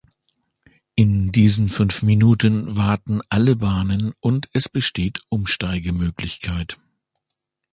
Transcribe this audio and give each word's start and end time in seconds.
In 0.95 1.31
diesen 1.31 1.69
fünf 1.69 2.01
Minuten 2.01 2.75
warten 2.75 3.21
alle 3.29 3.55
Bahnen 3.55 4.15
und 4.19 4.49
es 4.51 4.67
besteht 4.67 5.21
Umsteigemöglichkeit. 5.29 6.79